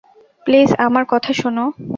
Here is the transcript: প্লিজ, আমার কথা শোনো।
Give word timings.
প্লিজ, 0.45 0.69
আমার 0.77 1.03
কথা 1.09 1.31
শোনো। 1.33 1.65